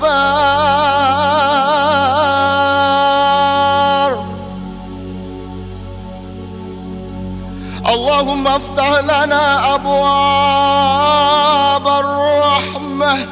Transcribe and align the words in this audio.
اللهم 7.94 8.48
افتح 8.48 8.90
لنا 9.00 9.76
أبواب 9.76 11.08
الرحمة. 11.88 13.28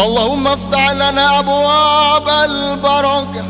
اللهم 0.00 0.48
افتح 0.48 0.90
لنا 0.90 1.38
أبواب 1.38 2.28
البركة 2.28 3.44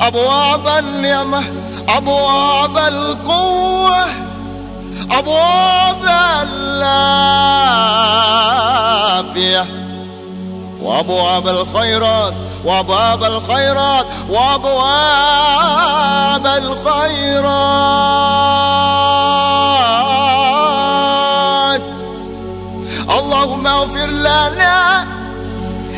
أبواب 0.00 0.68
النعمة 0.68 1.42
أبواب 1.88 2.78
القوة. 2.78 4.23
أبواب 5.10 6.04
العافيه 6.42 7.14
وأبواب 10.82 11.48
الخيرات 11.48 12.34
وأبواب 12.64 13.24
الخيرات 13.24 14.06
وأبواب 14.30 14.74
الخيرات. 16.46 17.34
اللهم 23.10 23.66
اغفر 23.66 24.06
لنا. 24.06 25.06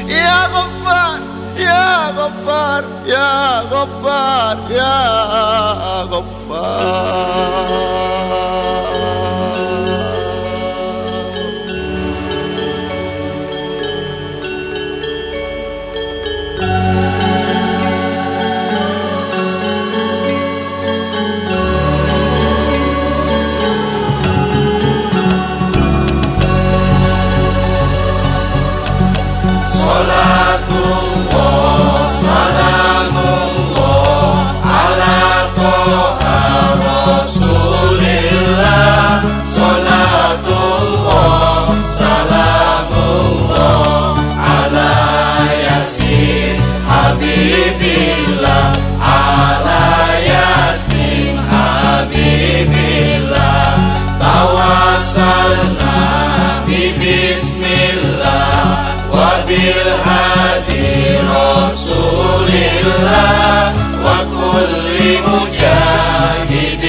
يا 0.09 0.47
غفار 0.47 1.21
يا 1.57 2.11
غفار 2.11 2.85
يا 3.07 3.61
غفار 3.61 4.59
يا 4.71 6.03
غفار. 6.03 7.27
وكل 64.05 64.99
مجاهد 65.29 66.85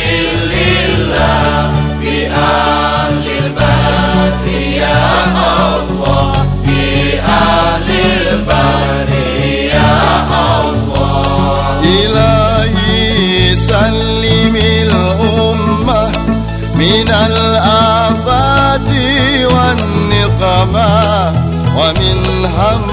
لله 0.54 1.72
بأهل 2.02 3.26
البدر 3.44 4.48
يا 4.52 5.26
الله 5.26 6.34
بأهل 6.66 7.90
البدر 7.92 9.12
يا 9.74 9.96
الله. 10.62 11.80
إلهي 11.84 13.56
سلم 13.56 14.56
الأمة 14.56 16.12
من 16.76 17.08
الآفات 17.10 18.90
والنقمة 19.54 21.34
ومن 21.78 22.46
هم 22.58 22.84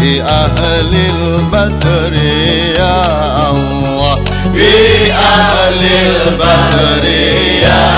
بأهل 0.00 0.92
البدر 1.14 2.12
يا 2.78 3.04
الله 3.50 4.18
بأهل 4.54 5.80
البدر 6.06 7.04
يا 7.62 7.88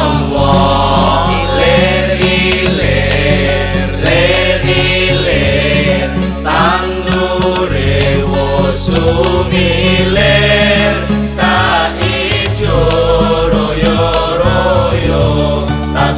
الله 0.00 1.26
Leri 1.56 2.66
ler, 2.78 3.66
leri 4.04 4.86
ler, 5.26 6.08
tandure 6.46 7.96
wosumi 8.32 9.72
ler, 10.16 10.94
tak 11.40 11.96
ijo 12.04 12.80
royo 13.52 14.00
royo, 14.42 15.24
tak 15.94 16.14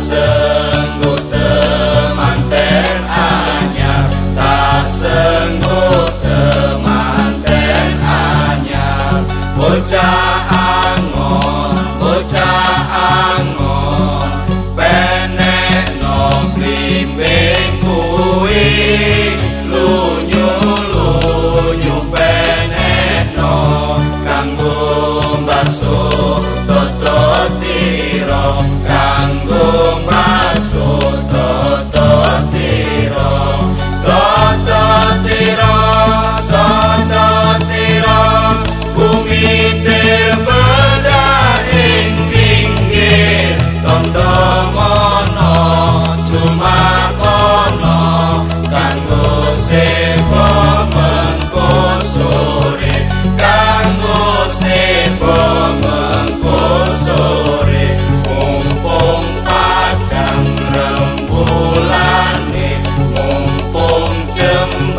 Yeah. 64.43 64.92